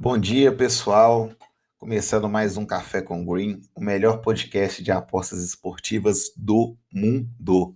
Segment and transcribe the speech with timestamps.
[0.00, 1.28] Bom dia, pessoal.
[1.76, 7.74] Começando mais um Café com Green, o melhor podcast de apostas esportivas do mundo,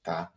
[0.00, 0.30] tá?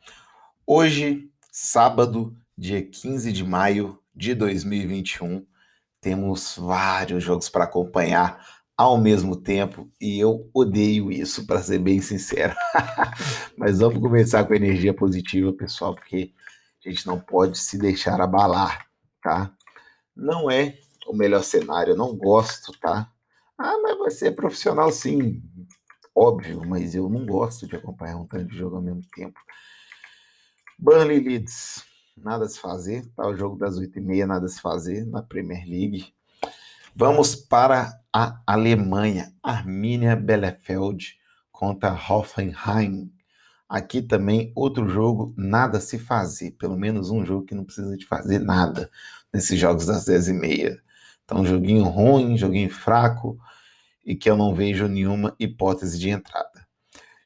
[0.65, 5.45] Hoje, sábado, dia 15 de maio de 2021,
[6.01, 8.43] temos vários jogos para acompanhar
[8.75, 12.55] ao mesmo tempo e eu odeio isso, para ser bem sincero.
[13.55, 16.33] Mas vamos começar com energia positiva, pessoal, porque
[16.83, 18.87] a gente não pode se deixar abalar,
[19.21, 19.53] tá?
[20.15, 21.93] Não é o melhor cenário.
[21.93, 23.11] Eu não gosto, tá?
[23.57, 25.41] Ah, mas você é profissional, sim.
[26.15, 29.39] Óbvio, mas eu não gosto de acompanhar um tanto de jogo ao mesmo tempo.
[30.77, 31.83] Burnley Leeds,
[32.15, 33.05] nada se fazer.
[33.15, 36.13] Tá o jogo das 8h30, nada se fazer na Premier League.
[36.95, 39.33] Vamos para a Alemanha.
[39.43, 41.17] Arminia Bielefeld
[41.51, 43.11] contra Hoffenheim.
[43.69, 46.51] Aqui também outro jogo, nada a se fazer.
[46.51, 48.89] Pelo menos um jogo que não precisa de fazer nada
[49.33, 50.07] nesses jogos das
[51.27, 51.29] 10h30.
[51.29, 53.37] Então, joguinho ruim, joguinho fraco
[54.05, 56.65] e que eu não vejo nenhuma hipótese de entrada.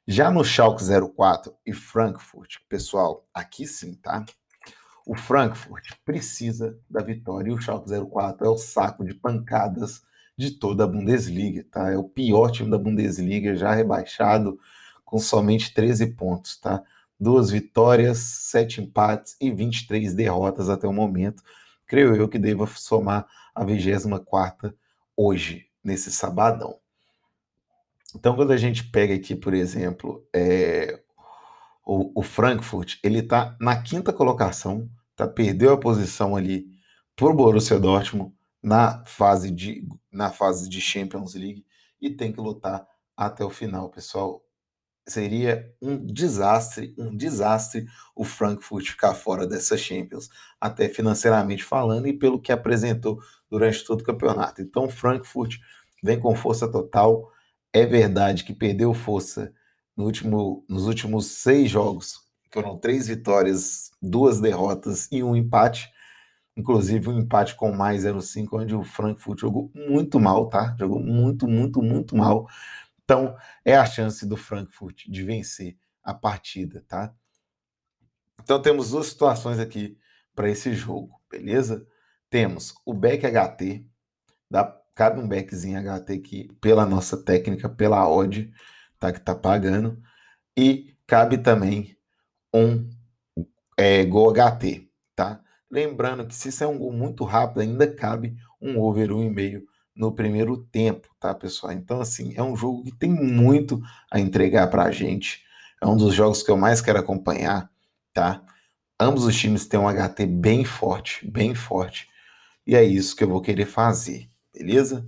[0.08, 0.84] Já no Schalke
[1.16, 4.26] 04 e Frankfurt, pessoal, aqui sim, tá?
[5.06, 10.02] O Frankfurt precisa da vitória e o Schalke 04 é o saco de pancadas
[10.36, 11.92] de toda a Bundesliga, tá?
[11.92, 14.60] É o pior time da Bundesliga, já rebaixado
[15.06, 16.82] com somente 13 pontos, tá?
[17.20, 21.44] Duas vitórias, sete empates e 23 derrotas até o momento.
[21.92, 24.74] Creio eu que deva somar a 24
[25.14, 26.80] hoje, nesse sabadão.
[28.16, 31.04] Então, quando a gente pega aqui, por exemplo, é,
[31.86, 36.66] o, o, Frankfurt, ele está na quinta colocação, tá, perdeu a posição ali
[37.14, 38.34] por Borussia Dortmund
[38.64, 41.66] na fase de na fase de Champions League
[42.00, 44.42] e tem que lutar até o final, pessoal.
[45.08, 52.14] Seria um desastre, um desastre o Frankfurt ficar fora dessa Champions, até financeiramente falando e
[52.14, 54.62] pelo que apresentou durante todo o campeonato.
[54.62, 55.58] Então, Frankfurt
[56.04, 57.32] vem com força total.
[57.74, 59.54] É verdade que perdeu força
[59.96, 62.22] no último, nos últimos seis jogos.
[62.52, 65.90] Foram três vitórias, duas derrotas e um empate.
[66.56, 70.76] Inclusive um empate com mais 0,5, onde o Frankfurt jogou muito mal, tá?
[70.78, 72.48] Jogou muito, muito, muito mal.
[73.12, 73.36] Então,
[73.66, 77.14] é a chance do Frankfurt de vencer a partida, tá?
[78.42, 79.98] Então, temos duas situações aqui
[80.34, 81.86] para esse jogo, beleza?
[82.30, 83.86] Temos o back HT,
[84.50, 88.50] dá, cabe um backzinho HT aqui pela nossa técnica, pela odd,
[88.98, 90.02] tá, que tá pagando,
[90.56, 91.98] e cabe também
[92.54, 92.90] um
[93.78, 95.44] é, Go HT, tá?
[95.70, 99.64] Lembrando que se isso é um gol muito rápido, ainda cabe um over 1,5
[100.02, 101.72] no primeiro tempo, tá, pessoal?
[101.74, 103.80] Então, assim, é um jogo que tem muito
[104.10, 105.44] a entregar para a gente.
[105.80, 107.70] É um dos jogos que eu mais quero acompanhar,
[108.12, 108.44] tá?
[109.00, 112.08] Ambos os times têm um HT bem forte, bem forte.
[112.66, 115.08] E é isso que eu vou querer fazer, beleza?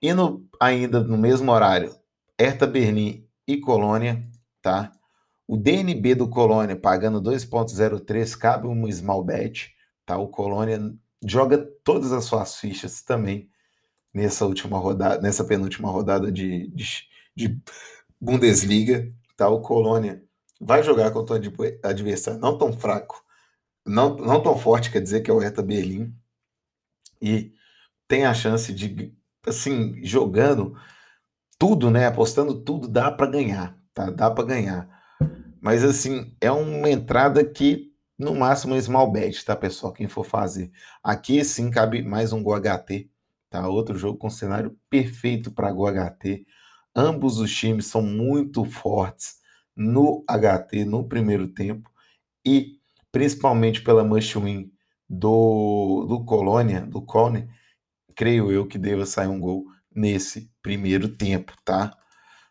[0.00, 1.94] E no, ainda no mesmo horário,
[2.40, 4.22] Hertha Berlim e Colônia,
[4.62, 4.90] tá?
[5.46, 9.74] O DNB do Colônia pagando 2.03, cabe um small bet,
[10.06, 10.16] tá?
[10.16, 10.80] O Colônia
[11.22, 13.50] joga todas as suas fichas também
[14.12, 17.04] nessa última rodada, nessa penúltima rodada de, de,
[17.34, 17.60] de
[18.20, 19.48] Bundesliga, tá?
[19.48, 20.22] O Colônia
[20.60, 21.40] vai jogar contra um
[21.82, 23.22] adversário não tão fraco,
[23.86, 26.14] não, não tão forte, quer dizer que é o Hertha Berlim,
[27.20, 27.52] e
[28.06, 29.14] tem a chance de,
[29.46, 30.76] assim, jogando
[31.58, 32.06] tudo, né?
[32.06, 34.10] Apostando tudo, dá para ganhar, tá?
[34.10, 34.88] Dá para ganhar.
[35.60, 39.92] Mas, assim, é uma entrada que, no máximo, é small bet, tá, pessoal?
[39.92, 40.70] Quem for fazer.
[41.02, 43.10] Aqui, sim, cabe mais um GoHT,
[43.50, 43.68] tá?
[43.68, 46.46] Outro jogo com cenário perfeito para GoHT.
[46.94, 49.36] Ambos os times são muito fortes
[49.76, 51.90] no HT no primeiro tempo
[52.44, 52.78] e
[53.12, 54.70] principalmente pela must win
[55.08, 57.48] do, do Colônia, do Cone,
[58.14, 61.96] creio eu que deva sair um gol nesse primeiro tempo, tá?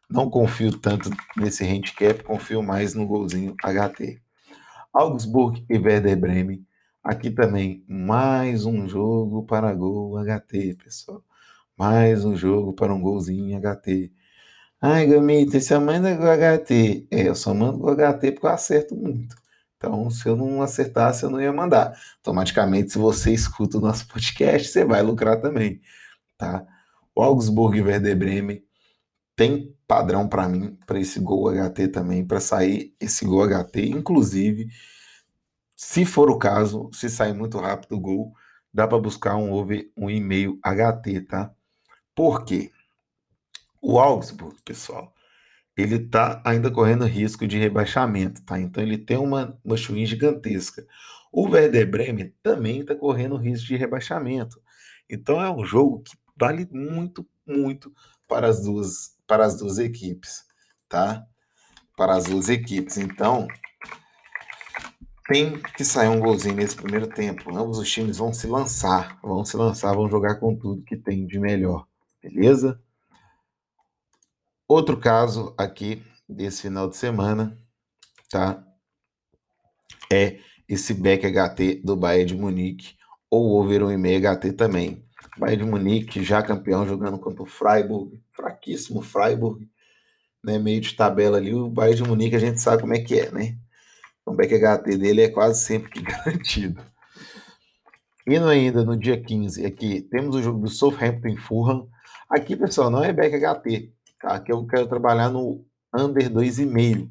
[0.09, 4.21] Não confio tanto nesse handicap, confio mais no golzinho HT.
[4.93, 6.66] Augsburg e Werder Bremen.
[7.07, 11.24] Aqui também mais um jogo para gol HT, pessoal.
[11.77, 14.12] Mais um jogo para um golzinho HT.
[14.81, 17.07] Ai, Gamita, você manda gol HT.
[17.09, 19.38] É, eu só mando gol HT porque eu acerto muito.
[19.77, 21.98] Então, se eu não acertasse, eu não ia mandar.
[22.18, 25.80] Automaticamente, se você escuta o nosso podcast, você vai lucrar também,
[26.38, 26.68] tá?
[27.15, 28.62] O Augsburg e Werder Bremen
[29.33, 33.92] tem padrão para mim, para esse gol HT também, para sair esse gol HT.
[33.92, 34.68] Inclusive,
[35.77, 38.33] se for o caso, se sair muito rápido o gol,
[38.74, 41.53] dá para buscar um over um e-mail HT, tá?
[42.15, 42.71] Por quê?
[43.79, 45.13] O Augsburg, pessoal,
[45.77, 48.59] ele está ainda correndo risco de rebaixamento, tá?
[48.59, 50.83] Então ele tem uma, uma gigantesca.
[51.31, 54.59] O Werder Bremen também está correndo risco de rebaixamento.
[55.07, 57.94] Então é um jogo que vale muito, muito
[58.27, 60.44] para as duas, para as duas equipes,
[60.89, 61.24] tá?
[61.95, 62.97] Para as duas equipes.
[62.97, 63.47] Então,
[65.27, 67.56] tem que sair um golzinho nesse primeiro tempo.
[67.56, 71.25] Ambos os times vão se lançar, vão se lançar, vão jogar com tudo que tem
[71.27, 71.85] de melhor,
[72.24, 72.81] beleza?
[74.68, 77.57] Outro caso aqui desse final de semana,
[78.29, 78.63] tá?
[80.12, 82.95] É esse back HT do Bayern de Munique
[83.29, 85.06] ou over 1,5 HT também.
[85.38, 89.69] Bayern de Munique já campeão jogando contra o Freiburg, fraquíssimo Freiburg,
[90.44, 90.57] né?
[90.57, 91.53] Meio de tabela ali.
[91.53, 93.57] O Bayern de Munique a gente sabe como é que é, né?
[94.27, 96.83] O back HT dele é quase sempre garantido.
[98.27, 101.88] Indo ainda no dia 15, aqui temos o jogo do Southampton Fulham.
[102.29, 104.35] Aqui, pessoal, não é back HT, tá?
[104.35, 107.09] Aqui eu quero trabalhar no under 2,5.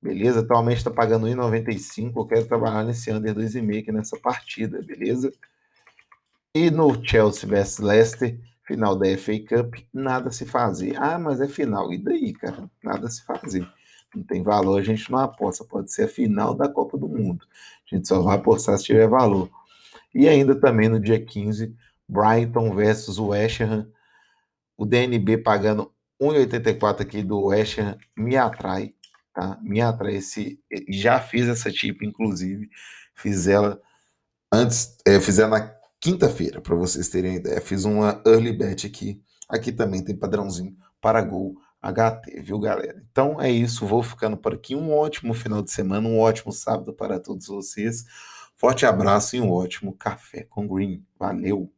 [0.00, 0.40] Beleza?
[0.40, 2.12] Atualmente está pagando 1,95.
[2.14, 5.32] Eu quero trabalhar nesse under 2,5 aqui nessa partida, beleza?
[6.54, 10.94] E no Chelsea vs Leicester, final da FA Cup, nada se fazer.
[11.02, 11.92] Ah, mas é final.
[11.92, 12.70] E daí, cara?
[12.80, 13.66] Nada se fazer.
[14.14, 15.64] Não tem valor, a gente não aposta.
[15.64, 17.46] Pode ser a final da Copa do Mundo.
[17.90, 19.50] A gente só vai apostar se tiver valor.
[20.14, 21.74] E ainda também no dia 15,
[22.08, 23.88] Brighton versus West Ham.
[24.76, 28.94] O DNB pagando 1,84 aqui do West Ham me atrai,
[29.32, 29.58] tá?
[29.62, 30.60] Me atrai esse.
[30.88, 32.68] Já fiz essa tipo, inclusive.
[33.14, 33.80] Fiz ela
[34.52, 37.60] antes, é, fiz ela na quinta-feira, para vocês terem ideia.
[37.60, 39.22] Fiz uma early bet aqui.
[39.48, 41.56] Aqui também tem padrãozinho para gol
[41.92, 43.04] HT, viu, galera?
[43.10, 44.74] Então é isso, vou ficando por aqui.
[44.74, 48.04] Um ótimo final de semana, um ótimo sábado para todos vocês.
[48.56, 51.04] Forte abraço e um ótimo café com Green.
[51.18, 51.73] Valeu!